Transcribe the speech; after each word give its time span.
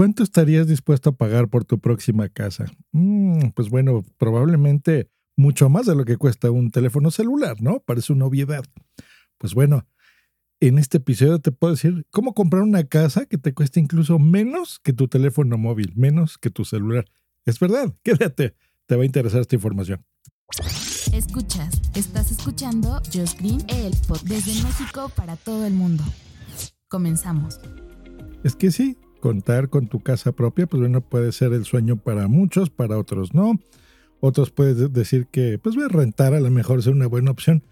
¿Cuánto 0.00 0.22
estarías 0.22 0.66
dispuesto 0.66 1.10
a 1.10 1.14
pagar 1.14 1.48
por 1.48 1.66
tu 1.66 1.78
próxima 1.78 2.30
casa? 2.30 2.64
Mm, 2.92 3.50
pues 3.54 3.68
bueno, 3.68 4.02
probablemente 4.16 5.10
mucho 5.36 5.68
más 5.68 5.84
de 5.84 5.94
lo 5.94 6.06
que 6.06 6.16
cuesta 6.16 6.50
un 6.50 6.70
teléfono 6.70 7.10
celular, 7.10 7.60
¿no? 7.60 7.80
Parece 7.80 8.14
una 8.14 8.24
obviedad. 8.24 8.64
Pues 9.36 9.52
bueno, 9.52 9.86
en 10.58 10.78
este 10.78 10.96
episodio 10.96 11.38
te 11.38 11.52
puedo 11.52 11.74
decir 11.74 12.06
cómo 12.10 12.32
comprar 12.32 12.62
una 12.62 12.84
casa 12.84 13.26
que 13.26 13.36
te 13.36 13.52
cueste 13.52 13.78
incluso 13.78 14.18
menos 14.18 14.80
que 14.82 14.94
tu 14.94 15.06
teléfono 15.06 15.58
móvil, 15.58 15.92
menos 15.96 16.38
que 16.38 16.48
tu 16.48 16.64
celular. 16.64 17.04
Es 17.44 17.60
verdad, 17.60 17.94
quédate, 18.02 18.54
te 18.86 18.96
va 18.96 19.02
a 19.02 19.04
interesar 19.04 19.42
esta 19.42 19.56
información. 19.56 20.02
Escuchas, 21.12 21.78
estás 21.94 22.30
escuchando 22.30 23.02
Just 23.12 23.38
Green, 23.38 23.62
el 23.68 23.94
pod 24.08 24.22
desde 24.22 24.62
México 24.62 25.12
para 25.14 25.36
todo 25.36 25.66
el 25.66 25.74
mundo. 25.74 26.04
Comenzamos. 26.88 27.60
Es 28.42 28.56
que 28.56 28.70
sí, 28.70 28.96
contar 29.20 29.68
con 29.68 29.86
tu 29.86 30.00
casa 30.00 30.32
propia, 30.32 30.66
pues 30.66 30.80
bueno, 30.80 31.00
puede 31.00 31.32
ser 31.32 31.52
el 31.52 31.64
sueño 31.64 31.96
para 31.96 32.28
muchos, 32.28 32.70
para 32.70 32.98
otros 32.98 33.34
no. 33.34 33.60
Otros 34.20 34.50
pueden 34.50 34.92
decir 34.92 35.26
que, 35.30 35.58
pues, 35.58 35.76
rentar 35.90 36.34
a 36.34 36.40
lo 36.40 36.50
mejor 36.50 36.80
es 36.80 36.86
una 36.86 37.06
buena 37.06 37.30
opción. 37.30 37.62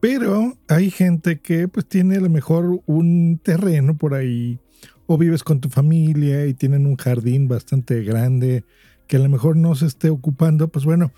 Pero 0.00 0.56
hay 0.68 0.90
gente 0.90 1.38
que, 1.40 1.68
pues, 1.68 1.86
tiene 1.86 2.16
a 2.16 2.20
lo 2.20 2.28
mejor 2.28 2.80
un 2.86 3.40
terreno 3.42 3.96
por 3.96 4.14
ahí, 4.14 4.58
o 5.06 5.16
vives 5.16 5.42
con 5.42 5.60
tu 5.60 5.68
familia 5.68 6.46
y 6.46 6.54
tienen 6.54 6.86
un 6.86 6.96
jardín 6.96 7.48
bastante 7.48 8.02
grande 8.02 8.64
que 9.06 9.16
a 9.16 9.20
lo 9.20 9.28
mejor 9.28 9.56
no 9.56 9.74
se 9.74 9.86
esté 9.86 10.10
ocupando. 10.10 10.68
Pues 10.68 10.84
bueno, 10.84 11.12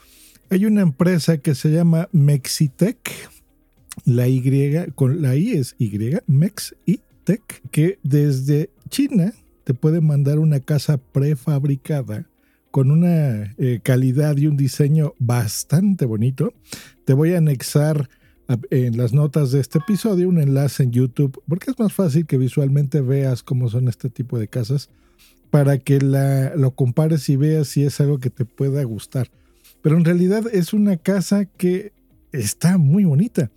hay 0.51 0.67
una 0.67 0.83
empresa 0.83 1.39
que 1.39 1.55
se 1.55 1.71
llama 1.71 2.09
Mexitec. 2.13 2.99
La 4.05 4.29
Y, 4.29 4.43
con 4.95 5.23
la 5.23 5.35
I 5.35 5.53
es 5.53 5.75
Y, 5.79 5.99
Mexitec, 6.27 7.63
que 7.71 7.99
desde 8.03 8.71
China 8.89 9.33
te 9.69 9.75
puede 9.75 10.01
mandar 10.01 10.39
una 10.39 10.61
casa 10.61 10.97
prefabricada 10.97 12.25
con 12.71 12.91
una 12.91 13.55
eh, 13.59 13.81
calidad 13.83 14.39
y 14.39 14.47
un 14.47 14.57
diseño 14.57 15.13
bastante 15.19 16.07
bonito. 16.07 16.55
Te 17.05 17.13
voy 17.13 17.35
a 17.35 17.37
anexar 17.37 18.09
en 18.71 18.97
las 18.97 19.13
notas 19.13 19.53
de 19.53 19.61
este 19.61 19.81
episodio 19.81 20.27
un 20.27 20.41
enlace 20.41 20.85
en 20.85 20.93
YouTube, 20.93 21.43
porque 21.47 21.71
es 21.71 21.79
más 21.79 21.93
fácil 21.93 22.25
que 22.25 22.39
visualmente 22.39 23.03
veas 23.03 23.43
cómo 23.43 23.69
son 23.69 23.89
este 23.89 24.09
tipo 24.09 24.39
de 24.39 24.49
casas, 24.49 24.89
para 25.51 25.77
que 25.77 26.01
la, 26.01 26.57
lo 26.57 26.71
compares 26.71 27.29
y 27.29 27.37
veas 27.37 27.69
si 27.69 27.85
es 27.85 28.01
algo 28.01 28.21
que 28.21 28.31
te 28.31 28.47
pueda 28.47 28.83
gustar. 28.85 29.29
Pero 29.83 29.99
en 29.99 30.07
realidad 30.07 30.45
es 30.51 30.73
una 30.73 30.97
casa 30.97 31.45
que 31.45 31.93
está 32.33 32.79
muy 32.79 33.05
bonita. 33.05 33.51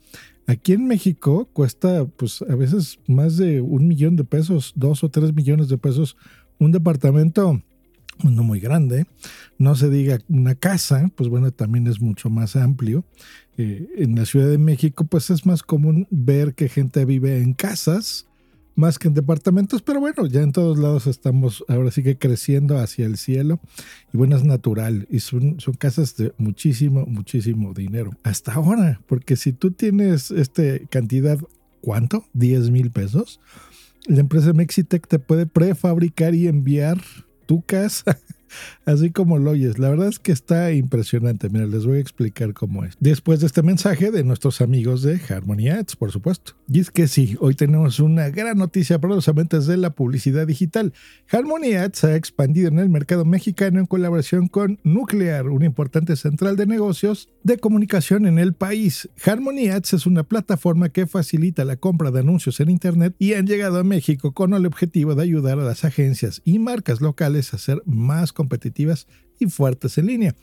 Aquí 0.48 0.74
en 0.74 0.88
México 0.88 1.48
cuesta 1.54 2.06
pues 2.06 2.42
a 2.42 2.56
veces 2.56 3.00
más 3.08 3.38
de 3.38 3.62
un 3.62 3.88
millón 3.88 4.16
de 4.16 4.24
pesos, 4.24 4.74
dos 4.76 5.04
o 5.04 5.10
tres 5.10 5.34
millones 5.34 5.70
de 5.70 5.78
pesos, 5.78 6.18
un 6.60 6.72
departamento 6.72 7.62
no 8.24 8.44
muy 8.44 8.60
grande, 8.60 9.08
no 9.58 9.76
se 9.76 9.90
diga 9.90 10.20
una 10.30 10.56
casa, 10.56 11.10
pues 11.16 11.30
bueno, 11.30 11.52
también 11.52 11.88
es 11.88 12.00
mucho 12.02 12.30
más 12.30 12.56
amplio. 12.56 13.04
Eh, 13.58 13.88
en 13.98 14.16
la 14.16 14.26
Ciudad 14.26 14.48
de 14.48 14.58
México, 14.58 15.06
pues 15.06 15.30
es 15.30 15.46
más 15.46 15.64
común 15.64 16.08
ver 16.10 16.54
que 16.54 16.70
gente 16.70 17.04
vive 17.06 17.42
en 17.42 17.54
casas 17.54 18.28
más 18.76 19.00
que 19.00 19.08
en 19.08 19.14
departamentos, 19.14 19.82
pero 19.82 20.00
bueno, 20.00 20.26
ya 20.28 20.42
en 20.42 20.52
todos 20.52 20.78
lados 20.78 21.08
estamos 21.08 21.64
ahora 21.68 21.92
sí 21.92 22.04
que 22.04 22.18
creciendo 22.18 22.78
hacia 22.78 23.06
el 23.06 23.18
cielo 23.18 23.60
y 24.14 24.18
bueno, 24.18 24.36
es 24.36 24.44
natural 24.44 25.08
y 25.10 25.20
son, 25.20 25.60
son 25.60 25.74
casas 25.76 26.16
de 26.16 26.34
muchísimo, 26.38 27.06
muchísimo 27.06 27.74
dinero. 27.74 28.12
Hasta 28.24 28.54
ahora, 28.54 29.02
porque 29.08 29.36
si 29.36 29.54
tú 29.54 29.72
tienes 29.72 30.32
este 30.32 30.88
cantidad, 30.90 31.40
¿cuánto? 31.82 32.26
10 32.34 32.70
mil 32.70 32.92
pesos. 32.92 33.40
La 34.08 34.20
empresa 34.20 34.54
Mexitec 34.54 35.08
te 35.08 35.20
puede 35.20 35.46
prefabricar 35.46 36.34
y 36.34 36.48
enviar 36.48 37.00
tu 37.46 37.62
casa 37.62 38.18
Así 38.86 39.12
como 39.12 39.38
lo 39.38 39.52
oyes, 39.52 39.80
la 39.80 39.90
verdad 39.90 40.08
es 40.08 40.20
que 40.20 40.32
está 40.32 40.72
impresionante. 40.72 41.50
Mira, 41.50 41.66
les 41.66 41.86
voy 41.86 41.98
a 41.98 42.02
explicar 42.02 42.54
cómo 42.54 42.84
es. 42.84 42.96
Después 43.00 43.40
de 43.40 43.48
este 43.48 43.64
mensaje 43.64 44.12
de 44.12 44.24
nuestros 44.24 44.62
amigos 44.62 45.04
de 45.04 45.20
Harmony 45.30 45.70
Ads, 45.70 45.96
por 45.96 46.12
supuesto. 46.12 46.54
Y 46.68 46.80
es 46.80 46.92
que 46.92 47.08
sí, 47.08 47.36
hoy 47.40 47.56
tenemos 47.56 48.00
una 48.00 48.30
gran 48.30 48.58
noticia 48.58 49.00
para 49.00 49.16
los 49.16 49.28
amantes 49.28 49.66
de 49.66 49.78
la 49.78 49.92
publicidad 49.92 50.48
digital. 50.48 50.94
Harmony 51.30 51.76
Ads 51.76 52.04
ha 52.06 52.16
expandido 52.16 52.70
en 52.70 52.80
el 52.80 52.90
mercado 52.90 53.26
mexicano 53.26 53.80
en 53.80 53.86
colaboración 53.86 54.48
con 54.48 54.80
Nuclear, 54.84 55.48
una 55.48 55.66
importante 55.66 56.16
central 56.16 56.56
de 56.56 56.66
negocios 56.66 57.30
de 57.44 57.58
comunicación 57.58 58.26
en 58.26 58.40
el 58.40 58.54
país. 58.54 59.10
Harmony 59.26 59.70
Ads 59.70 59.94
es 59.94 60.06
una 60.06 60.24
plataforma 60.24 60.90
que 60.90 61.08
facilita 61.08 61.66
la 61.66 61.78
compra 61.78 62.12
de 62.12 62.20
anuncios 62.20 62.60
en 62.60 62.70
Internet 62.70 63.16
y 63.20 63.34
han 63.34 63.48
llegado 63.48 63.80
a 63.80 63.84
México 63.84 64.32
con 64.34 64.54
el 64.54 64.66
objetivo 64.66 65.16
de 65.16 65.24
ayudar 65.24 65.60
a 65.60 65.64
las 65.64 65.86
agencias 65.86 66.42
y 66.46 66.60
marcas 66.60 67.02
locales 67.02 67.54
a 67.54 67.58
ser 67.58 67.82
más 67.86 68.34
competitivas 68.34 68.41
y 69.40 69.48
fuertes 69.48 69.98
en 69.98 70.08
línea. 70.08 70.36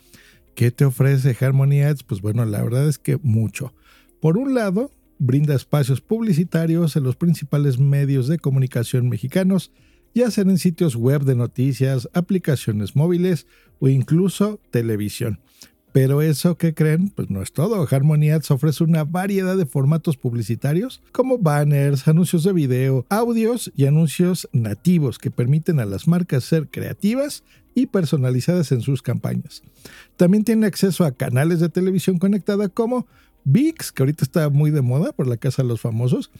¿Qué 0.55 0.71
te 0.71 0.85
ofrece 0.85 1.35
Harmony 1.39 1.83
Ads? 1.83 2.03
Pues 2.03 2.21
bueno, 2.21 2.45
la 2.45 2.61
verdad 2.61 2.87
es 2.87 2.99
que 2.99 3.17
mucho. 3.17 3.73
Por 4.19 4.37
un 4.37 4.53
lado, 4.53 4.91
brinda 5.17 5.55
espacios 5.55 6.01
publicitarios 6.01 6.95
en 6.95 7.03
los 7.03 7.15
principales 7.15 7.79
medios 7.79 8.27
de 8.27 8.39
comunicación 8.39 9.09
mexicanos, 9.09 9.71
ya 10.13 10.31
sean 10.31 10.49
en 10.49 10.57
sitios 10.57 10.95
web 10.95 11.23
de 11.23 11.35
noticias, 11.35 12.09
aplicaciones 12.13 12.95
móviles 12.95 13.47
o 13.79 13.87
incluso 13.87 14.59
televisión. 14.71 15.39
Pero 15.91 16.21
eso 16.21 16.55
que 16.55 16.73
creen, 16.73 17.09
pues 17.09 17.29
no 17.29 17.41
es 17.41 17.51
todo. 17.51 17.87
Harmony 17.89 18.29
Ads 18.31 18.51
ofrece 18.51 18.83
una 18.83 19.03
variedad 19.03 19.57
de 19.57 19.65
formatos 19.65 20.17
publicitarios 20.17 21.01
como 21.11 21.39
banners, 21.39 22.07
anuncios 22.07 22.43
de 22.43 22.53
video, 22.53 23.05
audios 23.09 23.71
y 23.75 23.85
anuncios 23.85 24.47
nativos 24.51 25.17
que 25.17 25.31
permiten 25.31 25.79
a 25.79 25.85
las 25.85 26.07
marcas 26.07 26.43
ser 26.43 26.69
creativas 26.69 27.43
y 27.81 27.85
personalizadas 27.85 28.71
en 28.71 28.81
sus 28.81 29.01
campañas. 29.01 29.63
También 30.17 30.43
tiene 30.43 30.67
acceso 30.67 31.05
a 31.05 31.11
canales 31.11 31.59
de 31.59 31.69
televisión 31.69 32.17
conectada 32.19 32.69
como 32.69 33.07
VIX, 33.45 33.91
que 33.91 34.03
ahorita 34.03 34.23
está 34.23 34.49
muy 34.49 34.71
de 34.71 34.81
moda 34.81 35.11
por 35.13 35.27
la 35.27 35.37
casa 35.37 35.63
de 35.63 35.69
los 35.69 35.81
famosos, 35.81 36.31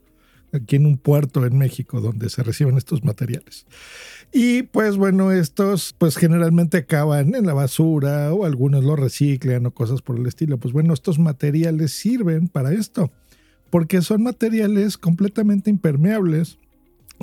Aquí 0.52 0.76
en 0.76 0.86
un 0.86 0.98
puerto 0.98 1.46
en 1.46 1.58
México 1.58 2.02
donde 2.02 2.30
se 2.30 2.44
reciben 2.44 2.76
estos 2.76 3.06
materiales. 3.06 3.66
Y 4.34 4.64
pues 4.64 4.98
bueno, 4.98 5.32
estos 5.32 5.96
pues 5.98 6.18
generalmente 6.18 6.80
acaban 6.80 7.36
en 7.36 7.46
la 7.46 7.54
basura 7.54 8.34
o 8.34 8.44
algunos 8.44 8.84
lo 8.84 8.98
reciclan 8.98 9.66
o 9.66 9.72
cosas 9.72 10.02
por 10.02 10.18
el 10.18 10.28
estilo. 10.28 10.58
Pues 10.58 10.74
bueno, 10.74 10.94
estos 10.94 11.20
materiales 11.20 11.94
sirven 11.94 12.50
para 12.50 12.74
esto, 12.74 13.14
porque 13.70 14.02
son 14.02 14.24
materiales 14.24 14.98
completamente 14.98 15.70
impermeables. 15.70 16.58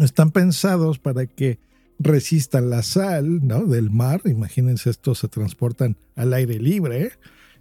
Están 0.01 0.31
pensados 0.31 0.99
para 0.99 1.27
que 1.27 1.59
resistan 1.99 2.71
la 2.71 2.83
sal 2.83 3.41
del 3.41 3.91
mar. 3.91 4.23
Imagínense, 4.25 4.91
estos 4.91 5.19
se 5.19 5.29
transportan 5.29 5.97
al 6.15 6.33
aire 6.33 6.59
libre 6.59 7.13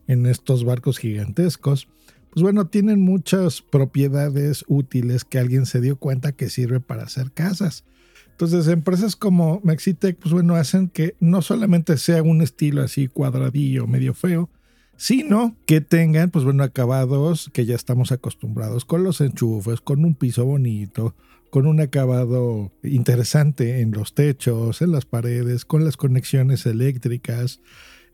en 0.07 0.25
estos 0.25 0.63
barcos 0.63 0.97
gigantescos. 0.97 1.87
Pues 2.31 2.43
bueno, 2.43 2.67
tienen 2.67 3.01
muchas 3.01 3.61
propiedades 3.61 4.63
útiles 4.67 5.25
que 5.25 5.39
alguien 5.39 5.65
se 5.65 5.81
dio 5.81 5.97
cuenta 5.97 6.31
que 6.31 6.49
sirve 6.49 6.79
para 6.79 7.03
hacer 7.03 7.31
casas. 7.31 7.83
Entonces, 8.31 8.67
empresas 8.67 9.15
como 9.15 9.59
Mexitec, 9.63 10.17
pues 10.17 10.31
bueno, 10.31 10.55
hacen 10.55 10.89
que 10.89 11.15
no 11.19 11.41
solamente 11.41 11.97
sea 11.97 12.21
un 12.21 12.43
estilo 12.43 12.83
así 12.83 13.07
cuadradillo, 13.07 13.87
medio 13.87 14.13
feo, 14.13 14.51
sino 14.95 15.55
que 15.65 15.81
tengan, 15.81 16.29
pues 16.29 16.45
bueno, 16.45 16.63
acabados 16.63 17.49
que 17.53 17.65
ya 17.65 17.73
estamos 17.73 18.11
acostumbrados 18.11 18.85
con 18.85 19.03
los 19.03 19.21
enchufes, 19.21 19.81
con 19.81 20.05
un 20.05 20.13
piso 20.13 20.45
bonito, 20.45 21.15
con 21.49 21.67
un 21.67 21.79
acabado 21.79 22.71
interesante 22.83 23.81
en 23.81 23.91
los 23.91 24.13
techos, 24.13 24.81
en 24.81 24.91
las 24.91 25.05
paredes, 25.05 25.65
con 25.65 25.83
las 25.83 25.97
conexiones 25.97 26.65
eléctricas, 26.65 27.61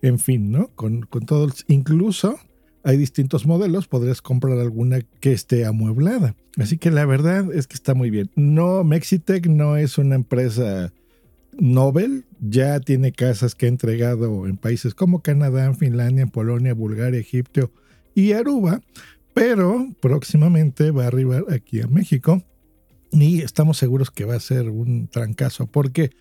en 0.02 0.20
fin, 0.20 0.52
¿no? 0.52 0.68
Con, 0.76 1.02
con 1.02 1.26
todo, 1.26 1.50
incluso 1.68 2.40
hay 2.84 2.98
distintos 2.98 3.46
modelos, 3.46 3.88
podrías 3.88 4.22
comprar 4.22 4.60
alguna 4.60 5.02
que 5.20 5.32
esté 5.32 5.66
amueblada. 5.66 6.36
Así 6.58 6.78
que 6.78 6.92
la 6.92 7.06
verdad 7.06 7.52
es 7.54 7.68
que 7.68 7.76
está 7.76 7.94
muy 7.94 8.10
bien. 8.10 8.30
No, 8.36 8.84
Mexitec 8.84 9.48
no 9.48 9.78
es 9.78 9.98
una 9.98 10.16
empresa 10.16 10.92
Nobel, 11.58 12.26
ya 12.42 12.80
tiene 12.80 13.12
casas 13.12 13.56
que 13.56 13.68
ha 13.68 13.70
entregado 13.70 14.48
en 14.48 14.58
países 14.58 14.94
como 14.94 15.22
Canadá, 15.22 15.74
Finlandia, 15.74 16.28
Polonia, 16.28 16.74
Bulgaria, 16.74 17.20
Egipto 17.20 17.72
y 18.14 18.34
Aruba, 18.34 18.82
pero 19.34 19.88
próximamente 20.02 20.92
va 20.92 21.06
a 21.06 21.08
arribar 21.08 21.46
aquí 21.52 21.82
a 21.82 21.88
México 21.88 22.44
y 23.14 23.42
estamos 23.42 23.78
seguros 23.78 24.12
que 24.12 24.26
va 24.26 24.36
a 24.36 24.40
ser 24.40 24.70
un 24.70 25.08
trancazo, 25.08 25.68
porque 25.68 26.12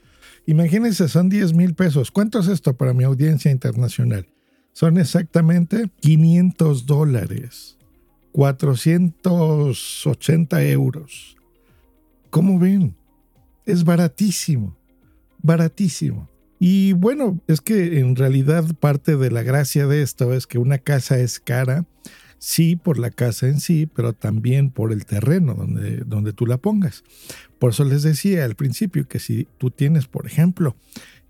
imagínense, 0.46 1.08
son 1.08 1.28
10 1.28 1.54
mil 1.54 1.74
pesos. 1.74 2.10
¿Cuánto 2.10 2.40
es 2.40 2.48
esto 2.48 2.76
para 2.76 2.92
mi 2.92 3.04
audiencia 3.04 3.50
internacional? 3.50 4.28
Son 4.72 4.98
exactamente 4.98 5.90
500 6.00 6.86
dólares, 6.86 7.76
480 8.32 10.64
euros. 10.64 11.36
¿Cómo 12.30 12.58
ven? 12.58 12.96
Es 13.66 13.84
baratísimo, 13.84 14.76
baratísimo. 15.42 16.28
Y 16.58 16.92
bueno, 16.92 17.40
es 17.48 17.60
que 17.60 17.98
en 17.98 18.16
realidad 18.16 18.64
parte 18.78 19.16
de 19.16 19.30
la 19.30 19.42
gracia 19.42 19.86
de 19.86 20.02
esto 20.02 20.32
es 20.32 20.46
que 20.46 20.58
una 20.58 20.78
casa 20.78 21.18
es 21.18 21.40
cara, 21.40 21.84
sí 22.42 22.74
por 22.74 22.98
la 22.98 23.10
casa 23.10 23.46
en 23.46 23.60
sí, 23.60 23.86
pero 23.86 24.14
también 24.14 24.70
por 24.70 24.90
el 24.90 25.06
terreno 25.06 25.54
donde, 25.54 25.98
donde 25.98 26.32
tú 26.32 26.44
la 26.44 26.58
pongas. 26.58 27.04
Por 27.60 27.70
eso 27.70 27.84
les 27.84 28.02
decía 28.02 28.44
al 28.44 28.56
principio 28.56 29.06
que 29.06 29.20
si 29.20 29.46
tú 29.58 29.70
tienes, 29.70 30.08
por 30.08 30.26
ejemplo, 30.26 30.74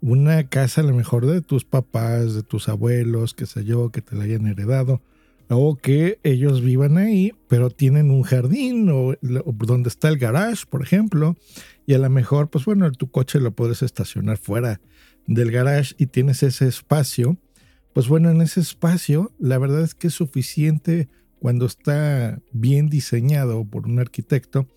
una 0.00 0.48
casa 0.48 0.80
a 0.80 0.84
lo 0.84 0.94
mejor 0.94 1.26
de 1.26 1.42
tus 1.42 1.66
papás, 1.66 2.34
de 2.34 2.42
tus 2.42 2.70
abuelos, 2.70 3.34
qué 3.34 3.44
sé 3.44 3.62
yo, 3.66 3.90
que 3.90 4.00
te 4.00 4.16
la 4.16 4.24
hayan 4.24 4.46
heredado, 4.46 5.02
o 5.50 5.76
que 5.76 6.18
ellos 6.22 6.62
vivan 6.62 6.96
ahí, 6.96 7.34
pero 7.46 7.68
tienen 7.68 8.10
un 8.10 8.22
jardín 8.22 8.88
o, 8.88 9.14
donde 9.20 9.90
está 9.90 10.08
el 10.08 10.16
garage, 10.16 10.64
por 10.66 10.82
ejemplo, 10.82 11.36
y 11.84 11.92
a 11.92 11.98
lo 11.98 12.08
mejor, 12.08 12.48
pues 12.48 12.64
bueno, 12.64 12.90
tu 12.90 13.10
coche 13.10 13.38
lo 13.38 13.50
puedes 13.50 13.82
estacionar 13.82 14.38
fuera 14.38 14.80
del 15.26 15.50
garage 15.50 15.94
y 15.98 16.06
tienes 16.06 16.42
ese 16.42 16.66
espacio, 16.68 17.36
pues 17.92 18.08
bueno, 18.08 18.30
en 18.30 18.40
ese 18.40 18.60
espacio 18.60 19.32
la 19.38 19.58
verdad 19.58 19.82
es 19.82 19.94
que 19.94 20.08
es 20.08 20.14
suficiente 20.14 21.08
cuando 21.38 21.66
está 21.66 22.40
bien 22.52 22.88
diseñado 22.88 23.64
por 23.64 23.86
un 23.86 23.98
arquitecto, 23.98 24.68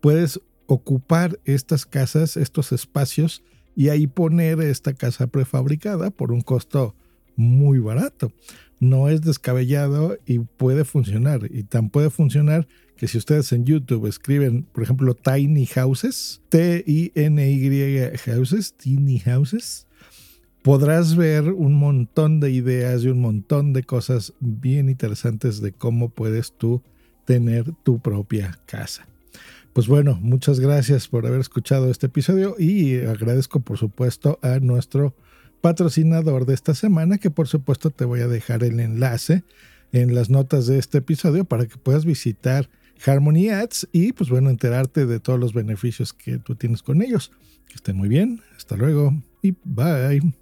puedes 0.00 0.40
ocupar 0.66 1.40
estas 1.44 1.84
casas, 1.84 2.36
estos 2.36 2.72
espacios 2.72 3.42
y 3.74 3.88
ahí 3.88 4.06
poner 4.06 4.60
esta 4.60 4.94
casa 4.94 5.26
prefabricada 5.26 6.10
por 6.10 6.32
un 6.32 6.42
costo 6.42 6.94
muy 7.36 7.78
barato. 7.78 8.32
No 8.78 9.08
es 9.08 9.22
descabellado 9.22 10.16
y 10.26 10.40
puede 10.40 10.84
funcionar. 10.84 11.48
Y 11.50 11.64
tan 11.64 11.90
puede 11.90 12.10
funcionar 12.10 12.66
que 12.96 13.08
si 13.08 13.18
ustedes 13.18 13.52
en 13.52 13.64
YouTube 13.64 14.06
escriben, 14.06 14.64
por 14.64 14.82
ejemplo, 14.82 15.14
Tiny 15.14 15.66
Houses, 15.66 16.42
T-I-N-Y 16.50 18.16
Houses, 18.26 18.74
Tiny 18.76 19.18
Houses, 19.20 19.86
podrás 20.62 21.16
ver 21.16 21.52
un 21.52 21.74
montón 21.74 22.40
de 22.40 22.50
ideas 22.52 23.02
y 23.02 23.08
un 23.08 23.20
montón 23.20 23.72
de 23.72 23.82
cosas 23.82 24.32
bien 24.40 24.88
interesantes 24.88 25.60
de 25.60 25.72
cómo 25.72 26.08
puedes 26.08 26.52
tú 26.52 26.82
tener 27.24 27.72
tu 27.82 27.98
propia 27.98 28.58
casa. 28.66 29.06
Pues 29.72 29.88
bueno, 29.88 30.18
muchas 30.20 30.60
gracias 30.60 31.08
por 31.08 31.26
haber 31.26 31.40
escuchado 31.40 31.90
este 31.90 32.06
episodio 32.06 32.56
y 32.58 33.00
agradezco 33.00 33.60
por 33.60 33.78
supuesto 33.78 34.38
a 34.42 34.60
nuestro 34.60 35.14
patrocinador 35.60 36.44
de 36.44 36.54
esta 36.54 36.74
semana, 36.74 37.18
que 37.18 37.30
por 37.30 37.48
supuesto 37.48 37.90
te 37.90 38.04
voy 38.04 38.20
a 38.20 38.28
dejar 38.28 38.64
el 38.64 38.80
enlace 38.80 39.44
en 39.92 40.14
las 40.14 40.30
notas 40.30 40.66
de 40.66 40.78
este 40.78 40.98
episodio 40.98 41.44
para 41.44 41.66
que 41.66 41.76
puedas 41.76 42.04
visitar 42.04 42.68
Harmony 43.04 43.48
Ads 43.48 43.88
y 43.92 44.12
pues 44.12 44.30
bueno, 44.30 44.50
enterarte 44.50 45.06
de 45.06 45.20
todos 45.20 45.40
los 45.40 45.54
beneficios 45.54 46.12
que 46.12 46.38
tú 46.38 46.54
tienes 46.54 46.82
con 46.82 47.02
ellos. 47.02 47.32
Que 47.68 47.76
estén 47.76 47.96
muy 47.96 48.08
bien, 48.08 48.42
hasta 48.56 48.76
luego 48.76 49.14
y 49.42 49.54
bye. 49.64 50.41